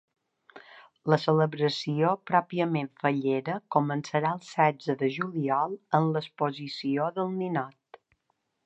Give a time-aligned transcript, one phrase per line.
[1.13, 8.05] La celebració pròpiament fallera començarà el setze de juliol amb l’exposició del ninot.